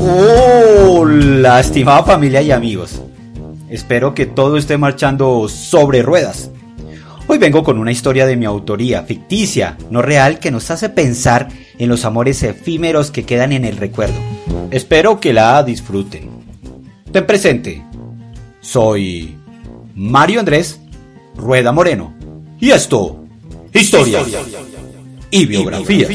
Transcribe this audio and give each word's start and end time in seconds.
Hola, 0.00 1.60
estimada 1.60 2.02
familia 2.04 2.42
y 2.42 2.50
amigos. 2.50 3.00
Espero 3.68 4.14
que 4.14 4.26
todo 4.26 4.56
esté 4.56 4.76
marchando 4.78 5.48
sobre 5.48 6.02
ruedas. 6.02 6.50
Hoy 7.26 7.38
vengo 7.38 7.64
con 7.64 7.78
una 7.78 7.92
historia 7.92 8.26
de 8.26 8.36
mi 8.36 8.44
autoría, 8.44 9.02
ficticia, 9.02 9.78
no 9.90 10.02
real, 10.02 10.38
que 10.38 10.50
nos 10.50 10.70
hace 10.70 10.90
pensar 10.90 11.48
en 11.78 11.88
los 11.88 12.04
amores 12.04 12.42
efímeros 12.42 13.10
que 13.10 13.24
quedan 13.24 13.52
en 13.52 13.64
el 13.64 13.76
recuerdo. 13.76 14.16
Espero 14.70 15.20
que 15.20 15.32
la 15.32 15.62
disfruten. 15.62 16.28
Ten 17.10 17.26
presente, 17.26 17.82
soy 18.60 19.36
Mario 19.94 20.40
Andrés 20.40 20.80
Rueda 21.36 21.72
Moreno. 21.72 22.14
Y 22.60 22.70
esto, 22.70 23.24
historia 23.72 24.20
y 25.30 25.46
biografía. 25.46 26.08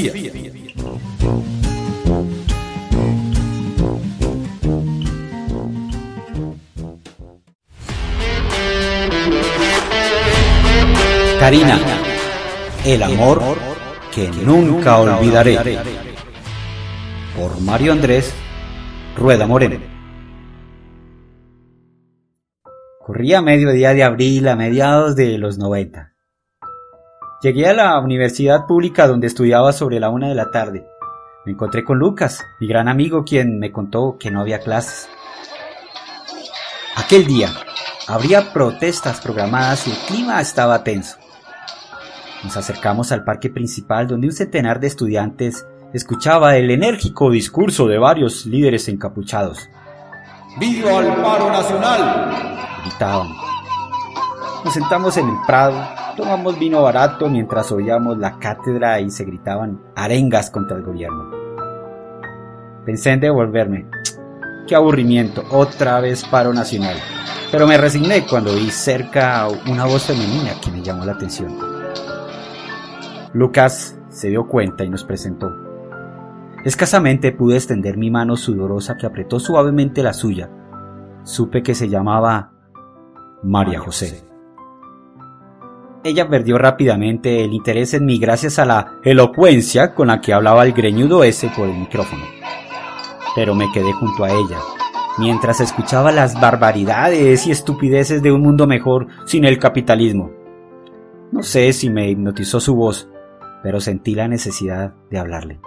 El 12.85 13.01
amor 13.01 13.41
que 14.13 14.29
nunca 14.45 14.99
olvidaré. 14.99 15.57
Por 17.35 17.59
Mario 17.61 17.93
Andrés 17.93 18.31
Rueda 19.17 19.47
Moreno. 19.47 19.79
Corría 23.03 23.41
mediodía 23.41 23.95
de 23.95 24.03
abril 24.03 24.47
a 24.47 24.55
mediados 24.55 25.15
de 25.15 25.39
los 25.39 25.57
90. 25.57 26.13
Llegué 27.41 27.67
a 27.67 27.73
la 27.73 27.99
universidad 27.99 28.67
pública 28.67 29.07
donde 29.07 29.25
estudiaba 29.25 29.73
sobre 29.73 29.99
la 29.99 30.09
una 30.11 30.29
de 30.29 30.35
la 30.35 30.51
tarde. 30.51 30.85
Me 31.47 31.53
encontré 31.53 31.83
con 31.83 31.97
Lucas, 31.97 32.45
mi 32.59 32.67
gran 32.67 32.87
amigo, 32.87 33.25
quien 33.25 33.57
me 33.57 33.71
contó 33.71 34.19
que 34.19 34.29
no 34.29 34.41
había 34.41 34.59
clases. 34.59 35.09
Aquel 36.95 37.25
día 37.25 37.49
habría 38.07 38.53
protestas 38.53 39.19
programadas 39.19 39.87
y 39.87 39.91
el 39.91 39.97
clima 39.97 40.39
estaba 40.41 40.83
tenso. 40.83 41.18
Nos 42.43 42.55
acercamos 42.55 43.11
al 43.11 43.23
parque 43.23 43.49
principal 43.49 44.07
donde 44.07 44.27
un 44.27 44.33
centenar 44.33 44.79
de 44.79 44.87
estudiantes 44.87 45.65
escuchaba 45.93 46.55
el 46.55 46.71
enérgico 46.71 47.29
discurso 47.31 47.87
de 47.87 47.97
varios 47.97 48.45
líderes 48.45 48.87
encapuchados. 48.87 49.69
¡Viva 50.59 50.99
el 50.99 51.21
paro 51.21 51.49
nacional! 51.49 52.59
gritaban. 52.85 53.27
Nos 54.63 54.73
sentamos 54.73 55.17
en 55.17 55.27
el 55.27 55.35
prado, 55.45 55.81
tomamos 56.15 56.57
vino 56.57 56.81
barato 56.81 57.29
mientras 57.29 57.71
oíamos 57.71 58.17
la 58.17 58.39
cátedra 58.39 58.99
y 58.99 59.09
se 59.09 59.25
gritaban 59.25 59.79
arengas 59.95 60.49
contra 60.49 60.77
el 60.77 60.83
gobierno. 60.83 61.31
Pensé 62.85 63.11
en 63.11 63.19
devolverme. 63.19 63.85
Qué 64.67 64.75
aburrimiento, 64.75 65.43
otra 65.51 65.99
vez 65.99 66.23
paro 66.25 66.53
nacional. 66.53 66.97
Pero 67.51 67.67
me 67.67 67.77
resigné 67.77 68.25
cuando 68.27 68.53
vi 68.53 68.69
cerca 68.69 69.47
una 69.67 69.85
voz 69.85 70.05
femenina 70.05 70.51
que 70.63 70.71
me 70.71 70.81
llamó 70.81 71.05
la 71.05 71.13
atención. 71.13 71.78
Lucas 73.33 73.99
se 74.09 74.29
dio 74.29 74.47
cuenta 74.47 74.83
y 74.83 74.89
nos 74.89 75.03
presentó. 75.03 75.51
Escasamente 76.65 77.31
pude 77.31 77.55
extender 77.55 77.95
mi 77.95 78.09
mano 78.09 78.35
sudorosa 78.35 78.97
que 78.97 79.05
apretó 79.05 79.39
suavemente 79.39 80.03
la 80.03 80.13
suya. 80.13 80.49
Supe 81.23 81.63
que 81.63 81.75
se 81.75 81.87
llamaba 81.87 82.51
María 83.43 83.79
José. 83.79 84.25
Ella 86.03 86.27
perdió 86.27 86.57
rápidamente 86.57 87.43
el 87.43 87.53
interés 87.53 87.93
en 87.93 88.05
mí 88.05 88.19
gracias 88.19 88.57
a 88.57 88.65
la 88.65 88.93
elocuencia 89.03 89.93
con 89.93 90.07
la 90.07 90.21
que 90.21 90.33
hablaba 90.33 90.65
el 90.65 90.73
greñudo 90.73 91.23
ese 91.23 91.49
por 91.55 91.67
el 91.67 91.77
micrófono. 91.77 92.23
Pero 93.35 93.53
me 93.53 93.71
quedé 93.71 93.91
junto 93.93 94.23
a 94.23 94.29
ella, 94.29 94.57
mientras 95.17 95.59
escuchaba 95.59 96.11
las 96.11 96.39
barbaridades 96.39 97.45
y 97.45 97.51
estupideces 97.51 98.23
de 98.23 98.31
un 98.31 98.41
mundo 98.41 98.65
mejor 98.65 99.07
sin 99.25 99.45
el 99.45 99.59
capitalismo. 99.59 100.31
No 101.31 101.43
sé 101.43 101.71
si 101.73 101.89
me 101.89 102.09
hipnotizó 102.09 102.59
su 102.59 102.75
voz, 102.75 103.09
pero 103.63 103.79
sentí 103.79 104.15
la 104.15 104.27
necesidad 104.27 104.93
de 105.09 105.19
hablarle. 105.19 105.59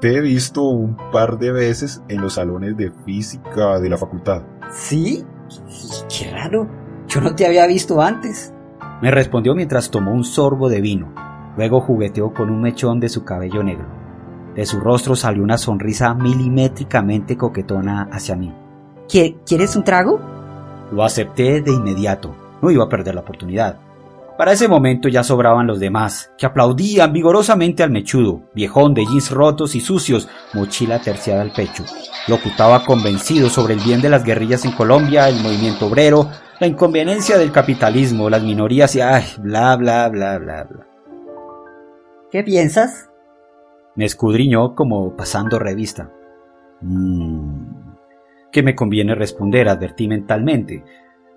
Te 0.00 0.16
he 0.16 0.20
visto 0.20 0.62
un 0.62 0.96
par 1.10 1.38
de 1.38 1.50
veces 1.50 2.02
en 2.08 2.20
los 2.20 2.34
salones 2.34 2.76
de 2.76 2.92
física 3.04 3.80
de 3.80 3.88
la 3.88 3.96
facultad. 3.96 4.42
¿Sí? 4.70 5.24
Qué 6.08 6.30
raro. 6.30 6.68
Yo 7.08 7.20
no 7.20 7.34
te 7.34 7.46
había 7.46 7.66
visto 7.66 8.00
antes. 8.00 8.54
Me 9.02 9.10
respondió 9.10 9.54
mientras 9.54 9.90
tomó 9.90 10.12
un 10.12 10.24
sorbo 10.24 10.68
de 10.68 10.80
vino. 10.80 11.12
Luego 11.56 11.80
jugueteó 11.80 12.32
con 12.32 12.50
un 12.50 12.60
mechón 12.60 13.00
de 13.00 13.08
su 13.08 13.24
cabello 13.24 13.64
negro. 13.64 13.86
De 14.54 14.66
su 14.66 14.78
rostro 14.78 15.16
salió 15.16 15.42
una 15.42 15.58
sonrisa 15.58 16.14
milimétricamente 16.14 17.36
coquetona 17.36 18.08
hacia 18.12 18.36
mí. 18.36 18.54
¿Quieres 19.08 19.74
un 19.74 19.84
trago? 19.84 20.20
Lo 20.92 21.02
acepté 21.02 21.60
de 21.60 21.72
inmediato. 21.72 22.34
No 22.62 22.70
iba 22.70 22.84
a 22.84 22.88
perder 22.88 23.14
la 23.14 23.22
oportunidad. 23.22 23.80
Para 24.38 24.52
ese 24.52 24.68
momento 24.68 25.08
ya 25.08 25.24
sobraban 25.24 25.66
los 25.66 25.80
demás, 25.80 26.30
que 26.38 26.46
aplaudían 26.46 27.12
vigorosamente 27.12 27.82
al 27.82 27.90
mechudo, 27.90 28.42
viejón 28.54 28.94
de 28.94 29.04
jeans 29.04 29.32
rotos 29.32 29.74
y 29.74 29.80
sucios, 29.80 30.28
mochila 30.54 31.00
terciada 31.00 31.42
al 31.42 31.50
pecho. 31.50 31.82
Locutaba 32.28 32.84
convencido 32.84 33.50
sobre 33.50 33.74
el 33.74 33.80
bien 33.80 34.00
de 34.00 34.10
las 34.10 34.22
guerrillas 34.22 34.64
en 34.64 34.70
Colombia, 34.70 35.28
el 35.28 35.42
movimiento 35.42 35.86
obrero, 35.86 36.30
la 36.60 36.68
inconveniencia 36.68 37.36
del 37.36 37.50
capitalismo, 37.50 38.30
las 38.30 38.44
minorías 38.44 38.94
y 38.94 39.00
ay, 39.00 39.24
bla 39.38 39.74
bla 39.74 40.08
bla 40.08 40.38
bla 40.38 40.62
bla. 40.62 40.86
¿Qué 42.30 42.44
piensas? 42.44 43.10
Me 43.96 44.04
escudriñó 44.04 44.76
como 44.76 45.16
pasando 45.16 45.58
revista. 45.58 46.12
Mmm. 46.80 47.78
¿Qué 48.52 48.62
me 48.62 48.76
conviene 48.76 49.16
responder? 49.16 49.68
advertí 49.68 50.06
mentalmente. 50.06 50.84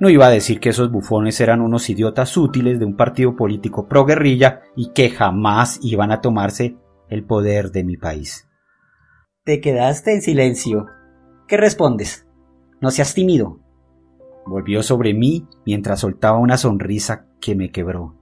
No 0.02 0.10
iba 0.10 0.26
a 0.26 0.32
decir 0.32 0.60
que 0.60 0.70
esos 0.70 0.92
bufones 0.92 1.40
eran 1.42 1.62
unos 1.62 1.88
idiotas 1.88 2.36
útiles 2.36 2.80
de 2.80 2.86
un 2.86 2.98
partido 2.98 3.36
político 3.36 3.88
pro 3.88 4.04
guerrilla 4.04 4.62
y 4.76 4.94
que 4.94 5.12
jamás 5.12 5.78
iban 5.84 6.12
a 6.12 6.22
tomarse 6.22 6.76
el 7.08 7.24
poder 7.24 7.72
de 7.72 7.84
mi 7.84 7.98
país. 7.98 8.50
Te 9.44 9.62
quedaste 9.62 10.16
en 10.16 10.24
silencio. 10.24 10.88
¿Qué 11.48 11.56
respondes? 11.56 12.26
No 12.82 12.90
seas 12.90 13.14
tímido. 13.14 13.60
Volvió 14.48 14.82
sobre 14.82 15.14
mí 15.14 15.48
mientras 15.68 16.00
soltaba 16.00 16.40
una 16.40 16.58
sonrisa 16.58 17.28
que 17.40 17.54
me 17.54 17.70
quebró. 17.70 18.18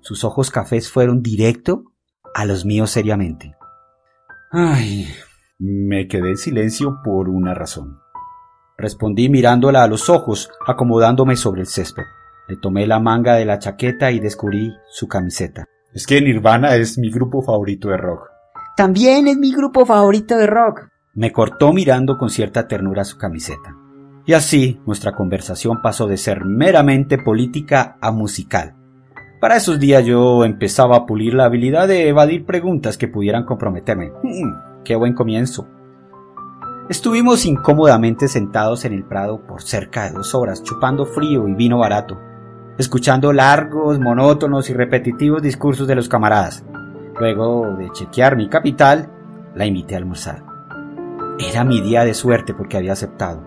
Sus 0.00 0.24
ojos 0.24 0.50
cafés 0.50 0.90
fueron 0.90 1.20
directo 1.20 1.84
a 2.34 2.46
los 2.46 2.64
míos 2.64 2.92
seriamente. 2.92 3.54
Ay, 4.50 5.06
me 5.58 6.08
quedé 6.08 6.30
en 6.30 6.38
silencio 6.38 7.00
por 7.04 7.28
una 7.28 7.52
razón. 7.52 7.98
Respondí 8.80 9.28
mirándola 9.28 9.82
a 9.82 9.88
los 9.88 10.08
ojos, 10.08 10.50
acomodándome 10.66 11.36
sobre 11.36 11.60
el 11.60 11.66
césped. 11.66 12.04
Le 12.48 12.56
tomé 12.56 12.86
la 12.86 12.98
manga 12.98 13.34
de 13.34 13.44
la 13.44 13.58
chaqueta 13.58 14.10
y 14.10 14.20
descubrí 14.20 14.74
su 14.88 15.06
camiseta. 15.06 15.66
Es 15.92 16.06
que 16.06 16.22
Nirvana 16.22 16.74
es 16.76 16.96
mi 16.96 17.10
grupo 17.10 17.42
favorito 17.42 17.90
de 17.90 17.98
rock. 17.98 18.30
También 18.78 19.28
es 19.28 19.36
mi 19.36 19.52
grupo 19.52 19.84
favorito 19.84 20.38
de 20.38 20.46
rock. 20.46 20.88
Me 21.12 21.30
cortó 21.30 21.74
mirando 21.74 22.16
con 22.16 22.30
cierta 22.30 22.66
ternura 22.66 23.04
su 23.04 23.18
camiseta. 23.18 23.76
Y 24.24 24.32
así 24.32 24.80
nuestra 24.86 25.12
conversación 25.12 25.82
pasó 25.82 26.06
de 26.06 26.16
ser 26.16 26.46
meramente 26.46 27.18
política 27.18 27.98
a 28.00 28.12
musical. 28.12 28.76
Para 29.42 29.56
esos 29.56 29.78
días 29.78 30.06
yo 30.06 30.42
empezaba 30.46 30.96
a 30.96 31.06
pulir 31.06 31.34
la 31.34 31.44
habilidad 31.44 31.86
de 31.86 32.08
evadir 32.08 32.46
preguntas 32.46 32.96
que 32.96 33.08
pudieran 33.08 33.44
comprometerme. 33.44 34.10
Mm, 34.22 34.84
¡Qué 34.84 34.96
buen 34.96 35.12
comienzo! 35.12 35.68
Estuvimos 36.90 37.46
incómodamente 37.46 38.26
sentados 38.26 38.84
en 38.84 38.92
el 38.92 39.04
prado 39.04 39.46
por 39.46 39.62
cerca 39.62 40.06
de 40.06 40.10
dos 40.10 40.34
horas, 40.34 40.64
chupando 40.64 41.06
frío 41.06 41.46
y 41.46 41.54
vino 41.54 41.78
barato, 41.78 42.18
escuchando 42.78 43.32
largos, 43.32 44.00
monótonos 44.00 44.68
y 44.70 44.74
repetitivos 44.74 45.40
discursos 45.40 45.86
de 45.86 45.94
los 45.94 46.08
camaradas. 46.08 46.64
Luego 47.20 47.76
de 47.76 47.92
chequear 47.92 48.34
mi 48.34 48.48
capital, 48.48 49.08
la 49.54 49.66
invité 49.66 49.94
a 49.94 49.98
almorzar. 49.98 50.42
Era 51.38 51.62
mi 51.62 51.80
día 51.80 52.04
de 52.04 52.12
suerte 52.12 52.54
porque 52.54 52.76
había 52.76 52.94
aceptado. 52.94 53.40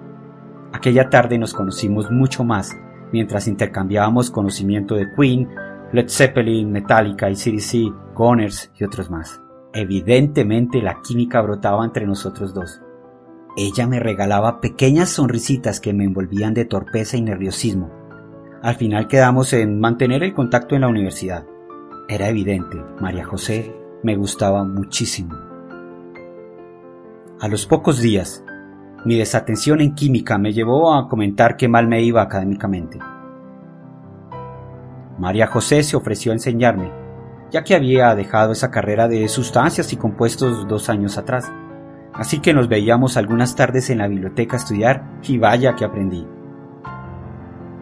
Aquella 0.71 1.09
tarde 1.09 1.37
nos 1.37 1.53
conocimos 1.53 2.09
mucho 2.11 2.45
más 2.45 2.73
mientras 3.11 3.49
intercambiábamos 3.49 4.31
conocimiento 4.31 4.95
de 4.95 5.11
Queen, 5.17 5.49
Led 5.91 6.07
Zeppelin, 6.07 6.71
Metallica 6.71 7.29
y 7.29 7.35
CDC, 7.35 7.93
Gunners 8.15 8.71
y 8.79 8.85
otros 8.85 9.09
más. 9.09 9.41
Evidentemente 9.73 10.81
la 10.81 11.01
química 11.01 11.41
brotaba 11.41 11.83
entre 11.83 12.07
nosotros 12.07 12.53
dos. 12.53 12.82
Ella 13.55 13.85
me 13.85 13.99
regalaba 13.99 14.61
pequeñas 14.61 15.09
sonrisitas 15.09 15.79
que 15.79 15.93
me 15.93 16.05
envolvían 16.05 16.55
de 16.55 16.65
torpeza 16.65 17.17
y 17.17 17.21
nerviosismo. 17.21 17.91
Al 18.63 18.75
final 18.75 19.07
quedamos 19.07 19.53
en 19.53 19.79
mantener 19.79 20.23
el 20.23 20.33
contacto 20.33 20.73
en 20.73 20.81
la 20.81 20.87
universidad. 20.87 21.45
Era 22.07 22.29
evidente, 22.29 22.81
María 22.99 23.25
José 23.25 23.75
me 24.01 24.15
gustaba 24.15 24.63
muchísimo. 24.63 25.35
A 27.39 27.47
los 27.47 27.65
pocos 27.65 28.01
días, 28.01 28.43
mi 29.05 29.17
desatención 29.17 29.81
en 29.81 29.93
química 29.93 30.37
me 30.37 30.53
llevó 30.53 30.93
a 30.93 31.07
comentar 31.07 31.55
que 31.55 31.67
mal 31.67 31.87
me 31.87 32.01
iba 32.01 32.21
académicamente. 32.21 32.99
María 35.19 35.47
José 35.47 35.83
se 35.83 35.95
ofreció 35.95 36.31
a 36.31 36.35
enseñarme, 36.35 36.91
ya 37.51 37.63
que 37.63 37.75
había 37.75 38.15
dejado 38.15 38.53
esa 38.53 38.71
carrera 38.71 39.07
de 39.07 39.27
sustancias 39.27 39.93
y 39.93 39.97
compuestos 39.97 40.67
dos 40.67 40.89
años 40.89 41.17
atrás. 41.17 41.51
Así 42.13 42.39
que 42.39 42.53
nos 42.53 42.67
veíamos 42.67 43.17
algunas 43.17 43.55
tardes 43.55 43.89
en 43.89 43.99
la 43.99 44.07
biblioteca 44.07 44.55
a 44.55 44.59
estudiar 44.59 45.03
y 45.23 45.37
vaya 45.37 45.75
que 45.75 45.85
aprendí. 45.85 46.27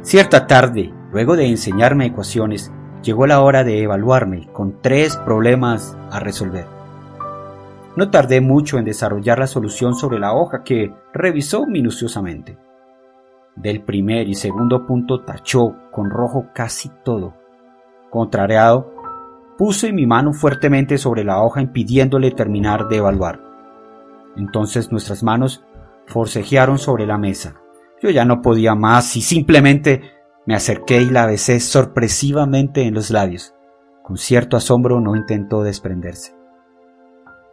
Cierta 0.02 0.48
tarde, 0.48 0.94
luego 1.12 1.36
de 1.36 1.48
enseñarme 1.48 2.08
ecuaciones, 2.08 2.72
llegó 3.04 3.28
la 3.28 3.42
hora 3.42 3.64
de 3.64 3.84
evaluarme 3.84 4.48
con 4.52 4.82
tres 4.82 5.18
problemas 5.18 5.98
a 6.10 6.20
resolver. 6.20 6.66
No 7.96 8.10
tardé 8.10 8.42
mucho 8.42 8.78
en 8.78 8.86
desarrollar 8.86 9.40
la 9.40 9.48
solución 9.48 9.96
sobre 9.96 10.18
la 10.18 10.34
hoja 10.34 10.64
que 10.64 10.94
revisó 11.14 11.68
minuciosamente. 11.68 12.58
Del 13.56 13.84
primer 13.84 14.30
y 14.30 14.36
segundo 14.36 14.86
punto 14.86 15.22
tachó 15.22 15.76
con 15.92 16.10
rojo 16.10 16.48
casi 16.54 16.90
todo. 17.04 17.34
Contrariado, 18.10 18.94
puse 19.58 19.92
mi 19.92 20.06
mano 20.06 20.34
fuertemente 20.34 20.98
sobre 20.98 21.26
la 21.26 21.44
hoja 21.44 21.62
impidiéndole 21.62 22.32
terminar 22.32 22.88
de 22.88 22.98
evaluar. 22.98 23.51
Entonces 24.36 24.92
nuestras 24.92 25.24
manos 25.24 25.64
forcejearon 26.08 26.78
sobre 26.78 27.06
la 27.06 27.18
mesa. 27.18 27.56
Yo 28.02 28.10
ya 28.10 28.26
no 28.26 28.42
podía 28.42 28.76
más 28.76 29.16
y 29.16 29.22
simplemente 29.22 30.02
me 30.46 30.56
acerqué 30.56 31.02
y 31.02 31.10
la 31.10 31.26
besé 31.26 31.60
sorpresivamente 31.60 32.84
en 32.84 32.94
los 32.94 33.12
labios. 33.12 33.54
Con 34.04 34.18
cierto 34.18 34.58
asombro 34.58 35.00
no 35.00 35.16
intentó 35.16 35.64
desprenderse. 35.64 36.36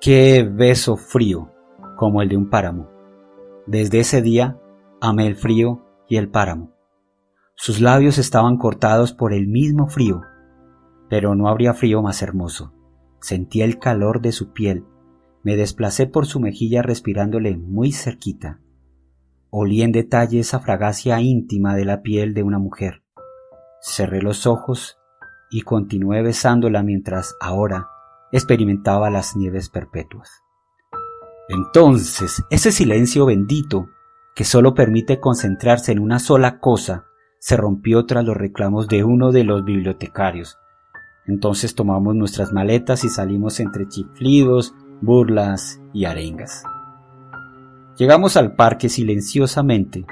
Qué 0.01 0.49
beso 0.51 0.97
frío, 0.97 1.53
como 1.97 2.23
el 2.23 2.29
de 2.29 2.37
un 2.37 2.49
páramo. 2.49 2.89
Desde 3.67 4.01
ese 4.01 4.23
día 4.23 4.59
amé 5.01 5.27
el 5.27 5.37
frío 5.37 5.85
y 6.09 6.17
el 6.17 6.31
páramo. 6.31 6.73
Sus 7.55 7.81
labios 7.81 8.19
estaban 8.19 8.57
cortados 8.57 9.13
por 9.13 9.33
el 9.33 9.49
mismo 9.49 9.89
frío, 9.89 10.23
pero 11.11 11.35
no 11.35 11.49
habría 11.49 11.75
frío 11.75 12.01
más 12.03 12.23
hermoso. 12.23 12.73
Sentí 13.21 13.63
el 13.63 13.79
calor 13.79 14.21
de 14.21 14.33
su 14.33 14.53
piel, 14.53 14.85
me 15.43 15.57
desplacé 15.57 16.07
por 16.07 16.27
su 16.27 16.41
mejilla 16.41 16.83
respirándole 16.83 17.57
muy 17.57 17.93
cerquita. 17.93 18.61
Olí 19.51 19.83
en 19.83 19.93
detalle 19.93 20.41
esa 20.41 20.61
fragacia 20.61 21.21
íntima 21.21 21.75
de 21.75 21.85
la 21.85 22.03
piel 22.03 22.35
de 22.35 22.43
una 22.43 22.59
mujer. 22.59 23.03
Cerré 23.81 24.21
los 24.21 24.47
ojos 24.47 24.99
y 25.51 25.63
continué 25.63 26.23
besándola 26.23 26.83
mientras 26.83 27.35
ahora 27.41 27.89
experimentaba 28.33 29.11
las 29.11 29.37
nieves 29.37 29.71
perpetuas. 29.71 30.31
Entonces, 31.49 32.45
ese 32.51 32.73
silencio 32.73 33.25
bendito, 33.25 33.89
que 34.35 34.45
solo 34.45 34.75
permite 34.75 35.19
concentrarse 35.19 35.93
en 35.93 35.99
una 35.99 36.19
sola 36.19 36.61
cosa, 36.61 37.07
se 37.39 37.57
rompió 37.57 38.05
tras 38.05 38.25
los 38.25 38.37
reclamos 38.37 38.89
de 38.89 39.05
uno 39.05 39.33
de 39.33 39.45
los 39.45 39.65
bibliotecarios. 39.65 40.59
Entonces 41.27 41.75
tomamos 41.75 42.15
nuestras 42.15 42.53
maletas 42.53 43.05
y 43.05 43.09
salimos 43.09 43.61
entre 43.61 43.89
chiflidos, 43.89 44.75
burlas 45.01 45.81
y 45.93 46.05
arengas. 46.05 46.65
Llegamos 47.97 48.37
al 48.37 48.55
parque 48.55 48.89
silenciosamente. 48.89 50.07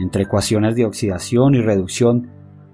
Entre 0.00 0.24
ecuaciones 0.24 0.74
de 0.76 0.86
oxidación 0.86 1.54
y 1.54 1.60
reducción, 1.60 2.30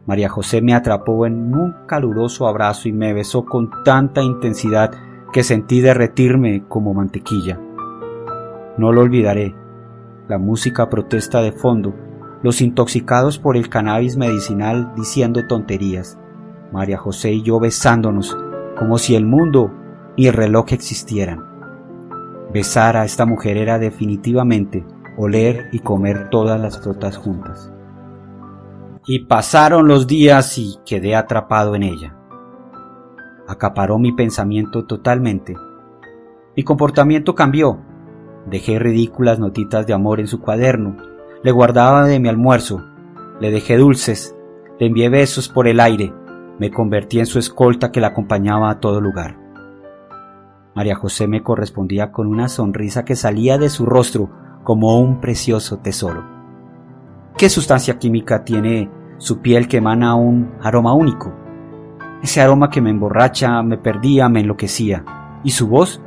María 0.06 0.28
José 0.28 0.62
me 0.62 0.74
atrapó 0.74 1.26
en 1.26 1.54
un 1.54 1.74
caluroso 1.86 2.46
abrazo 2.46 2.88
y 2.88 2.92
me 2.92 3.12
besó 3.12 3.44
con 3.44 3.70
tanta 3.84 4.22
intensidad 4.22 4.92
que 5.32 5.42
sentí 5.42 5.80
derretirme 5.80 6.64
como 6.68 6.94
mantequilla. 6.94 7.60
No 8.78 8.92
lo 8.92 9.02
olvidaré. 9.02 9.54
La 10.28 10.38
música 10.38 10.88
protesta 10.88 11.42
de 11.42 11.52
fondo, 11.52 11.94
los 12.42 12.60
intoxicados 12.60 13.38
por 13.38 13.56
el 13.56 13.68
cannabis 13.68 14.16
medicinal 14.16 14.92
diciendo 14.96 15.46
tonterías, 15.46 16.18
María 16.72 16.98
José 16.98 17.32
y 17.32 17.42
yo 17.42 17.58
besándonos 17.60 18.36
como 18.78 18.98
si 18.98 19.14
el 19.14 19.26
mundo 19.26 19.72
y 20.16 20.26
el 20.28 20.34
reloj 20.34 20.72
existieran. 20.72 21.44
Besar 22.52 22.96
a 22.96 23.04
esta 23.04 23.26
mujer 23.26 23.56
era 23.56 23.78
definitivamente 23.78 24.84
oler 25.16 25.68
y 25.72 25.80
comer 25.80 26.30
todas 26.30 26.60
las 26.60 26.80
frutas 26.80 27.16
juntas. 27.16 27.72
Y 29.06 29.26
pasaron 29.26 29.88
los 29.88 30.06
días 30.06 30.58
y 30.58 30.78
quedé 30.84 31.14
atrapado 31.14 31.74
en 31.74 31.84
ella. 31.84 32.16
Acaparó 33.46 33.98
mi 33.98 34.12
pensamiento 34.12 34.84
totalmente. 34.84 35.56
Mi 36.56 36.64
comportamiento 36.64 37.34
cambió. 37.34 37.78
Dejé 38.46 38.78
ridículas 38.78 39.38
notitas 39.38 39.86
de 39.86 39.92
amor 39.92 40.20
en 40.20 40.26
su 40.26 40.40
cuaderno. 40.40 40.96
Le 41.42 41.52
guardaba 41.52 42.06
de 42.06 42.18
mi 42.18 42.28
almuerzo. 42.28 42.84
Le 43.40 43.50
dejé 43.50 43.76
dulces. 43.76 44.34
Le 44.80 44.86
envié 44.86 45.08
besos 45.08 45.48
por 45.48 45.68
el 45.68 45.78
aire. 45.78 46.12
Me 46.58 46.70
convertí 46.70 47.20
en 47.20 47.26
su 47.26 47.38
escolta 47.38 47.92
que 47.92 48.00
la 48.00 48.08
acompañaba 48.08 48.70
a 48.70 48.80
todo 48.80 49.00
lugar. 49.00 49.45
María 50.76 50.94
José 50.94 51.26
me 51.26 51.42
correspondía 51.42 52.12
con 52.12 52.26
una 52.26 52.50
sonrisa 52.50 53.06
que 53.06 53.16
salía 53.16 53.56
de 53.56 53.70
su 53.70 53.86
rostro 53.86 54.28
como 54.62 55.00
un 55.00 55.22
precioso 55.22 55.78
tesoro. 55.78 56.22
¿Qué 57.38 57.48
sustancia 57.48 57.98
química 57.98 58.44
tiene 58.44 58.90
su 59.16 59.38
piel 59.38 59.68
que 59.68 59.78
emana 59.78 60.14
un 60.16 60.52
aroma 60.62 60.92
único? 60.92 61.32
Ese 62.22 62.42
aroma 62.42 62.68
que 62.68 62.82
me 62.82 62.90
emborracha, 62.90 63.62
me 63.62 63.78
perdía, 63.78 64.28
me 64.28 64.40
enloquecía. 64.40 65.02
¿Y 65.42 65.52
su 65.52 65.66
voz? 65.66 66.02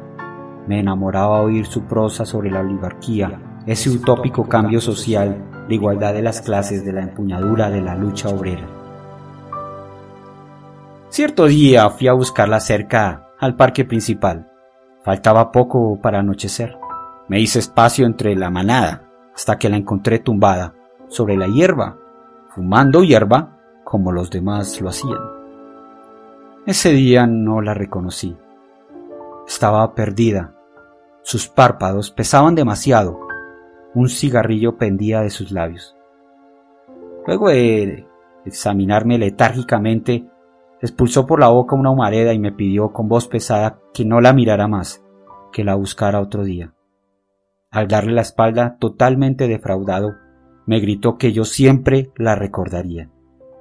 Me 0.67 0.79
enamoraba 0.79 1.41
oír 1.41 1.65
su 1.65 1.85
prosa 1.85 2.23
sobre 2.23 2.51
la 2.51 2.59
oligarquía, 2.59 3.41
ese 3.65 3.89
utópico 3.89 4.47
cambio 4.47 4.81
social, 4.81 5.65
la 5.67 5.73
igualdad 5.73 6.13
de 6.13 6.21
las 6.21 6.41
clases, 6.41 6.85
de 6.85 6.93
la 6.93 7.01
empuñadura 7.01 7.71
de 7.71 7.81
la 7.81 7.95
lucha 7.95 8.29
obrera. 8.29 8.67
Cierto 11.09 11.47
día 11.47 11.89
fui 11.89 12.07
a 12.07 12.13
buscarla 12.13 12.59
cerca 12.59 13.29
al 13.39 13.55
parque 13.55 13.83
principal. 13.83 14.48
Faltaba 15.03 15.51
poco 15.51 15.99
para 16.01 16.19
anochecer. 16.19 16.77
Me 17.27 17.39
hice 17.39 17.59
espacio 17.59 18.05
entre 18.05 18.35
la 18.35 18.49
manada 18.49 19.03
hasta 19.33 19.57
que 19.57 19.69
la 19.69 19.77
encontré 19.77 20.19
tumbada 20.19 20.73
sobre 21.07 21.37
la 21.37 21.47
hierba, 21.47 21.97
fumando 22.49 23.03
hierba 23.03 23.57
como 23.83 24.11
los 24.11 24.29
demás 24.29 24.79
lo 24.81 24.89
hacían. 24.89 25.19
Ese 26.65 26.91
día 26.91 27.25
no 27.25 27.61
la 27.61 27.73
reconocí. 27.73 28.37
Estaba 29.47 29.95
perdida. 29.95 30.53
Sus 31.23 31.47
párpados 31.47 32.11
pesaban 32.11 32.53
demasiado. 32.53 33.19
Un 33.95 34.09
cigarrillo 34.09 34.77
pendía 34.77 35.21
de 35.21 35.29
sus 35.29 35.51
labios. 35.51 35.95
Luego 37.25 37.49
de 37.49 38.05
examinarme 38.45 39.17
letárgicamente, 39.17 40.29
expulsó 40.81 41.25
por 41.25 41.39
la 41.39 41.49
boca 41.49 41.75
una 41.75 41.91
humareda 41.91 42.33
y 42.33 42.39
me 42.39 42.51
pidió 42.51 42.91
con 42.91 43.07
voz 43.07 43.27
pesada 43.27 43.79
que 43.93 44.05
no 44.05 44.21
la 44.21 44.33
mirara 44.33 44.67
más, 44.67 45.03
que 45.51 45.63
la 45.63 45.75
buscara 45.75 46.21
otro 46.21 46.43
día. 46.43 46.73
Al 47.71 47.87
darle 47.87 48.13
la 48.13 48.21
espalda, 48.21 48.77
totalmente 48.79 49.47
defraudado, 49.47 50.15
me 50.65 50.79
gritó 50.79 51.17
que 51.17 51.31
yo 51.33 51.45
siempre 51.45 52.11
la 52.15 52.35
recordaría. 52.35 53.09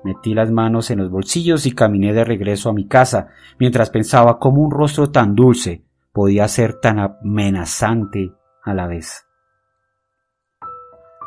Metí 0.04 0.32
las 0.32 0.50
manos 0.50 0.90
en 0.90 1.00
los 1.00 1.10
bolsillos 1.10 1.66
y 1.66 1.72
caminé 1.72 2.12
de 2.12 2.24
regreso 2.24 2.70
a 2.70 2.72
mi 2.72 2.86
casa, 2.86 3.28
mientras 3.58 3.90
pensaba 3.90 4.38
cómo 4.38 4.62
un 4.62 4.70
rostro 4.70 5.10
tan 5.10 5.34
dulce 5.34 5.84
podía 6.12 6.48
ser 6.48 6.80
tan 6.80 6.98
amenazante 6.98 8.32
a 8.64 8.74
la 8.74 8.86
vez. 8.86 9.26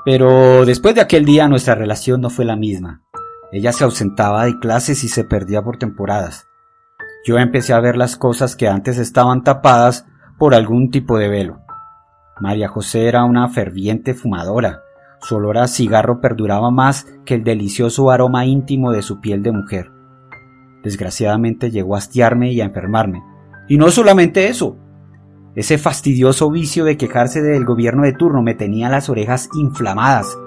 Pero 0.03 0.65
después 0.65 0.95
de 0.95 1.01
aquel 1.01 1.25
día 1.25 1.47
nuestra 1.47 1.75
relación 1.75 2.21
no 2.21 2.29
fue 2.29 2.45
la 2.45 2.55
misma. 2.55 3.03
Ella 3.51 3.73
se 3.73 3.83
ausentaba 3.83 4.45
de 4.45 4.59
clases 4.59 5.03
y 5.03 5.09
se 5.09 5.25
perdía 5.25 5.61
por 5.61 5.77
temporadas. 5.77 6.47
Yo 7.25 7.37
empecé 7.37 7.73
a 7.73 7.81
ver 7.81 7.97
las 7.97 8.15
cosas 8.15 8.55
que 8.55 8.69
antes 8.69 8.97
estaban 8.97 9.43
tapadas 9.43 10.05
por 10.39 10.55
algún 10.55 10.89
tipo 10.89 11.17
de 11.17 11.27
velo. 11.27 11.59
María 12.39 12.69
José 12.69 13.07
era 13.07 13.25
una 13.25 13.49
ferviente 13.49 14.13
fumadora. 14.13 14.81
Su 15.21 15.35
olor 15.35 15.57
a 15.57 15.67
cigarro 15.67 16.21
perduraba 16.21 16.71
más 16.71 17.05
que 17.25 17.35
el 17.35 17.43
delicioso 17.43 18.09
aroma 18.09 18.45
íntimo 18.45 18.91
de 18.91 19.01
su 19.01 19.19
piel 19.19 19.43
de 19.43 19.51
mujer. 19.51 19.91
Desgraciadamente 20.81 21.69
llegó 21.69 21.95
a 21.95 21.99
hastiarme 21.99 22.53
y 22.53 22.61
a 22.61 22.65
enfermarme. 22.65 23.21
Y 23.67 23.77
no 23.77 23.91
solamente 23.91 24.47
eso. 24.47 24.77
Ese 25.55 25.77
fastidioso 25.77 26.49
vicio 26.49 26.85
de 26.85 26.97
quejarse 26.97 27.41
del 27.41 27.65
gobierno 27.65 28.03
de 28.03 28.13
turno 28.13 28.41
me 28.41 28.55
tenía 28.55 28.89
las 28.89 29.09
orejas 29.09 29.49
inflamadas 29.53 30.37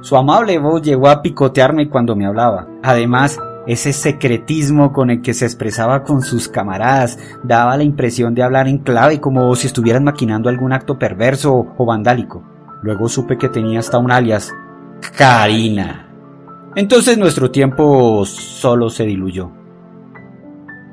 su 0.00 0.16
amable 0.16 0.58
voz 0.58 0.82
llegó 0.82 1.08
a 1.08 1.22
picotearme 1.22 1.88
cuando 1.88 2.14
me 2.14 2.26
hablaba. 2.26 2.66
Además, 2.82 3.38
ese 3.66 3.92
secretismo 3.92 4.92
con 4.92 5.10
el 5.10 5.20
que 5.20 5.34
se 5.34 5.44
expresaba 5.44 6.02
con 6.02 6.22
sus 6.22 6.48
camaradas 6.48 7.18
daba 7.42 7.76
la 7.76 7.82
impresión 7.82 8.34
de 8.34 8.42
hablar 8.42 8.66
en 8.66 8.78
clave 8.78 9.20
como 9.20 9.54
si 9.56 9.66
estuvieran 9.66 10.04
maquinando 10.04 10.48
algún 10.48 10.72
acto 10.72 10.98
perverso 10.98 11.74
o 11.76 11.84
vandálico. 11.84 12.42
Luego 12.82 13.08
supe 13.08 13.36
que 13.36 13.48
tenía 13.48 13.80
hasta 13.80 13.98
un 13.98 14.10
alias, 14.10 14.54
Karina. 15.16 16.08
Entonces 16.76 17.18
nuestro 17.18 17.50
tiempo 17.50 18.24
solo 18.24 18.88
se 18.88 19.04
diluyó. 19.04 19.50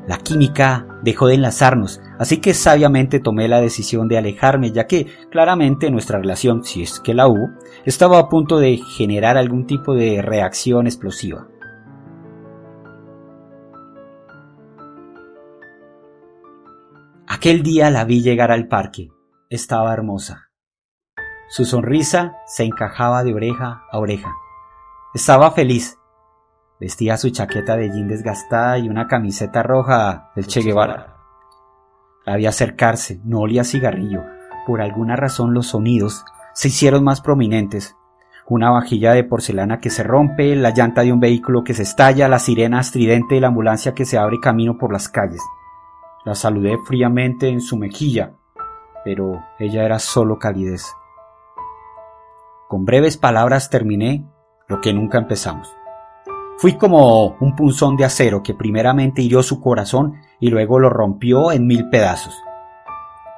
La 0.07 0.17
química 0.17 0.85
dejó 1.01 1.27
de 1.27 1.35
enlazarnos, 1.35 2.01
así 2.19 2.37
que 2.37 2.53
sabiamente 2.53 3.19
tomé 3.19 3.47
la 3.47 3.61
decisión 3.61 4.07
de 4.07 4.17
alejarme, 4.17 4.71
ya 4.71 4.87
que 4.87 5.07
claramente 5.29 5.91
nuestra 5.91 6.19
relación, 6.19 6.63
si 6.63 6.83
es 6.83 6.99
que 6.99 7.13
la 7.13 7.27
hubo, 7.27 7.49
estaba 7.85 8.19
a 8.19 8.29
punto 8.29 8.59
de 8.59 8.77
generar 8.77 9.37
algún 9.37 9.65
tipo 9.65 9.93
de 9.93 10.21
reacción 10.21 10.87
explosiva. 10.87 11.47
Aquel 17.27 17.63
día 17.63 17.89
la 17.89 18.05
vi 18.05 18.21
llegar 18.21 18.51
al 18.51 18.67
parque. 18.67 19.09
estaba 19.49 19.93
hermosa. 19.93 20.49
Su 21.47 21.63
sonrisa 21.63 22.37
se 22.47 22.63
encajaba 22.63 23.23
de 23.23 23.33
oreja 23.33 23.83
a 23.91 23.99
oreja. 23.99 24.31
Estaba 25.13 25.51
feliz. 25.51 25.97
Vestía 26.79 27.17
su 27.17 27.29
chaqueta 27.29 27.77
de 27.77 27.89
jean 27.89 28.07
desgastada 28.07 28.79
y 28.79 28.89
una 28.89 29.07
camiseta 29.07 29.63
roja 29.63 30.31
del 30.35 30.47
Che 30.47 30.61
Guevara. 30.61 31.14
La 32.25 32.35
vi 32.37 32.47
acercarse, 32.47 33.19
no 33.23 33.39
olía 33.41 33.63
cigarrillo. 33.63 34.23
Por 34.65 34.81
alguna 34.81 35.15
razón 35.15 35.53
los 35.53 35.67
sonidos 35.67 36.25
se 36.53 36.69
hicieron 36.69 37.03
más 37.03 37.21
prominentes. 37.21 37.95
Una 38.47 38.71
vajilla 38.71 39.13
de 39.13 39.23
porcelana 39.23 39.79
que 39.79 39.89
se 39.89 40.03
rompe, 40.03 40.55
la 40.55 40.71
llanta 40.71 41.01
de 41.01 41.13
un 41.13 41.19
vehículo 41.19 41.63
que 41.63 41.73
se 41.73 41.83
estalla, 41.83 42.27
la 42.27 42.39
sirena 42.39 42.79
estridente 42.79 43.35
de 43.35 43.41
la 43.41 43.47
ambulancia 43.47 43.93
que 43.93 44.05
se 44.05 44.17
abre 44.17 44.39
camino 44.39 44.77
por 44.77 44.91
las 44.91 45.09
calles. 45.09 45.41
La 46.25 46.33
saludé 46.33 46.77
fríamente 46.85 47.49
en 47.49 47.61
su 47.61 47.77
mejilla, 47.77 48.33
pero 49.03 49.43
ella 49.59 49.83
era 49.83 49.99
solo 49.99 50.39
calidez. 50.39 50.93
Con 52.67 52.85
breves 52.85 53.17
palabras 53.17 53.69
terminé 53.69 54.25
lo 54.67 54.81
que 54.81 54.93
nunca 54.93 55.19
empezamos. 55.19 55.71
Fui 56.57 56.77
como 56.77 57.35
un 57.39 57.55
punzón 57.55 57.95
de 57.97 58.05
acero 58.05 58.41
que 58.41 58.55
primeramente 58.55 59.21
hirió 59.21 59.43
su 59.43 59.61
corazón 59.61 60.15
y 60.39 60.49
luego 60.49 60.79
lo 60.79 60.89
rompió 60.89 61.51
en 61.51 61.67
mil 61.67 61.89
pedazos. 61.89 62.35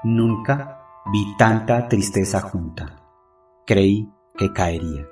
Nunca 0.04 0.82
vi 1.12 1.36
tanta 1.38 1.88
tristeza 1.88 2.42
junta. 2.42 2.98
Creí 3.66 4.10
que 4.38 4.54
caería. 4.54 5.08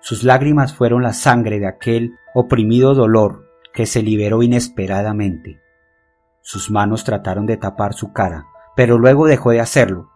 Sus 0.00 0.24
lágrimas 0.24 0.74
fueron 0.74 1.02
la 1.02 1.12
sangre 1.12 1.58
de 1.58 1.66
aquel 1.66 2.14
oprimido 2.34 2.94
dolor 2.94 3.48
que 3.74 3.86
se 3.86 4.02
liberó 4.02 4.42
inesperadamente. 4.42 5.60
Sus 6.40 6.70
manos 6.70 7.04
trataron 7.04 7.46
de 7.46 7.56
tapar 7.56 7.94
su 7.94 8.12
cara, 8.12 8.46
pero 8.74 8.98
luego 8.98 9.26
dejó 9.26 9.50
de 9.50 9.60
hacerlo. 9.60 10.10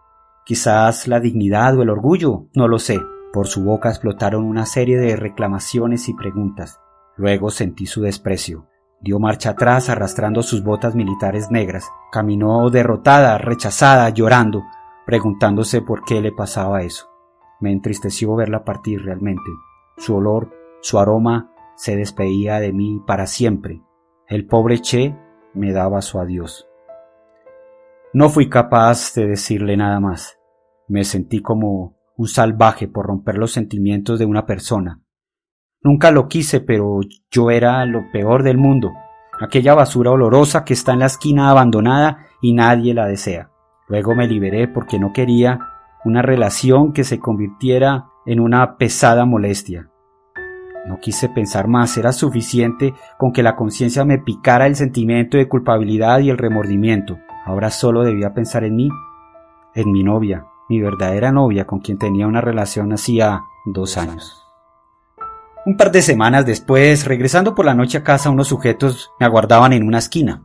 Quizás 0.45 1.07
la 1.07 1.19
dignidad 1.19 1.77
o 1.77 1.83
el 1.83 1.89
orgullo, 1.89 2.47
no 2.55 2.67
lo 2.67 2.79
sé. 2.79 2.99
Por 3.31 3.47
su 3.47 3.63
boca 3.63 3.89
explotaron 3.89 4.43
una 4.43 4.65
serie 4.65 4.97
de 4.97 5.15
reclamaciones 5.15 6.09
y 6.09 6.13
preguntas. 6.13 6.79
Luego 7.15 7.49
sentí 7.49 7.85
su 7.85 8.01
desprecio. 8.01 8.67
Dio 9.03 9.19
marcha 9.19 9.49
atrás 9.49 9.89
arrastrando 9.89 10.41
sus 10.43 10.63
botas 10.63 10.95
militares 10.95 11.51
negras. 11.51 11.91
Caminó 12.09 12.69
derrotada, 12.69 13.37
rechazada, 13.37 14.09
llorando, 14.09 14.63
preguntándose 15.05 15.81
por 15.81 16.05
qué 16.05 16.21
le 16.21 16.31
pasaba 16.31 16.83
eso. 16.83 17.09
Me 17.59 17.73
entristeció 17.73 18.33
verla 18.33 18.63
partir 18.63 19.03
realmente. 19.03 19.51
Su 19.97 20.15
olor, 20.15 20.51
su 20.81 20.99
aroma, 20.99 21.51
se 21.75 21.97
despedía 21.97 22.61
de 22.61 22.71
mí 22.71 23.01
para 23.05 23.27
siempre. 23.27 23.81
El 24.25 24.47
pobre 24.47 24.79
Che 24.79 25.13
me 25.53 25.73
daba 25.73 26.01
su 26.01 26.19
adiós. 26.19 26.65
No 28.13 28.29
fui 28.29 28.47
capaz 28.47 29.13
de 29.15 29.27
decirle 29.27 29.75
nada 29.75 29.99
más. 29.99 30.39
Me 30.87 31.03
sentí 31.03 31.41
como 31.41 31.97
un 32.15 32.27
salvaje 32.29 32.87
por 32.87 33.07
romper 33.07 33.37
los 33.37 33.51
sentimientos 33.51 34.17
de 34.17 34.25
una 34.25 34.45
persona. 34.45 35.01
Nunca 35.83 36.11
lo 36.11 36.29
quise, 36.29 36.61
pero 36.61 37.01
yo 37.29 37.51
era 37.51 37.85
lo 37.85 38.09
peor 38.11 38.43
del 38.43 38.57
mundo, 38.57 38.93
aquella 39.39 39.73
basura 39.73 40.11
olorosa 40.11 40.63
que 40.63 40.73
está 40.73 40.93
en 40.93 40.99
la 40.99 41.07
esquina 41.07 41.49
abandonada 41.49 42.27
y 42.41 42.53
nadie 42.53 42.93
la 42.93 43.05
desea. 43.05 43.49
Luego 43.89 44.15
me 44.15 44.27
liberé 44.27 44.69
porque 44.69 44.97
no 44.97 45.11
quería 45.11 45.59
una 46.05 46.21
relación 46.21 46.93
que 46.93 47.03
se 47.03 47.19
convirtiera 47.19 48.05
en 48.25 48.39
una 48.39 48.77
pesada 48.77 49.25
molestia. 49.25 49.89
No 50.87 50.99
quise 50.99 51.29
pensar 51.29 51.67
más, 51.67 51.97
era 51.97 52.11
suficiente 52.11 52.93
con 53.17 53.31
que 53.31 53.43
la 53.43 53.55
conciencia 53.55 54.05
me 54.05 54.19
picara 54.19 54.67
el 54.67 54.75
sentimiento 54.75 55.37
de 55.37 55.47
culpabilidad 55.47 56.19
y 56.19 56.29
el 56.29 56.37
remordimiento. 56.37 57.17
Ahora 57.45 57.69
solo 57.69 58.03
debía 58.03 58.33
pensar 58.33 58.63
en 58.63 58.75
mí, 58.75 58.89
en 59.75 59.91
mi 59.91 60.03
novia, 60.03 60.45
mi 60.69 60.81
verdadera 60.81 61.31
novia 61.31 61.65
con 61.65 61.79
quien 61.79 61.97
tenía 61.97 62.27
una 62.27 62.41
relación 62.41 62.91
hacía 62.93 63.41
dos 63.65 63.97
años. 63.97 64.42
Un 65.65 65.77
par 65.77 65.91
de 65.91 66.01
semanas 66.01 66.45
después, 66.45 67.05
regresando 67.05 67.55
por 67.55 67.65
la 67.65 67.73
noche 67.73 67.99
a 67.99 68.03
casa, 68.03 68.29
unos 68.29 68.49
sujetos 68.49 69.11
me 69.17 69.25
aguardaban 69.25 69.71
en 69.71 69.87
una 69.87 69.99
esquina. 69.99 70.43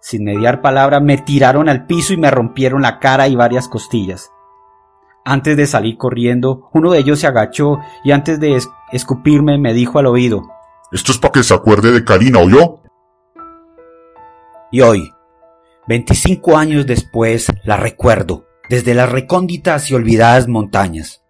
Sin 0.00 0.24
mediar 0.24 0.62
palabra, 0.62 1.00
me 1.00 1.18
tiraron 1.18 1.68
al 1.68 1.84
piso 1.84 2.14
y 2.14 2.16
me 2.16 2.30
rompieron 2.30 2.80
la 2.80 2.98
cara 2.98 3.28
y 3.28 3.36
varias 3.36 3.68
costillas. 3.68 4.30
Antes 5.22 5.58
de 5.58 5.66
salir 5.66 5.98
corriendo, 5.98 6.70
uno 6.72 6.92
de 6.92 6.98
ellos 6.98 7.20
se 7.20 7.26
agachó 7.26 7.78
y 8.04 8.12
antes 8.12 8.40
de 8.40 8.58
escupirme 8.90 9.58
me 9.58 9.74
dijo 9.74 9.98
al 9.98 10.06
oído, 10.06 10.48
Esto 10.92 11.12
es 11.12 11.18
para 11.18 11.32
que 11.32 11.42
se 11.42 11.52
acuerde 11.52 11.92
de 11.92 12.04
Karina, 12.04 12.42
yo? 12.44 12.80
Y 14.72 14.80
hoy, 14.80 15.10
25 15.88 16.56
años 16.56 16.86
después, 16.86 17.52
la 17.64 17.76
recuerdo, 17.76 18.46
desde 18.70 18.94
las 18.94 19.12
recónditas 19.12 19.90
y 19.90 19.94
olvidadas 19.94 20.48
montañas. 20.48 21.23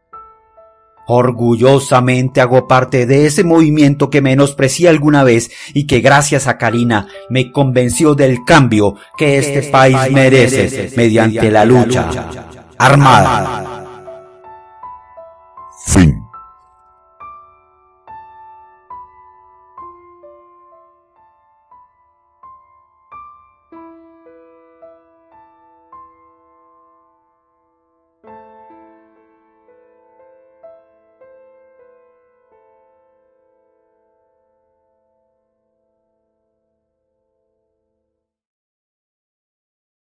Orgullosamente 1.06 2.40
hago 2.40 2.66
parte 2.66 3.06
de 3.06 3.26
ese 3.26 3.44
movimiento 3.44 4.10
que 4.10 4.22
menosprecié 4.22 4.88
alguna 4.88 5.22
vez 5.24 5.50
y 5.74 5.86
que 5.86 6.00
gracias 6.00 6.46
a 6.46 6.58
Karina 6.58 7.08
me 7.28 7.52
convenció 7.52 8.14
del 8.14 8.44
cambio 8.44 8.96
que 9.16 9.38
este, 9.38 9.58
este 9.58 9.70
país, 9.70 9.96
merece, 10.10 10.92
mediante, 10.96 11.50
la 11.50 11.64
lucha, 11.64 12.10
armada. 12.78 13.64
Fin. 15.86 16.24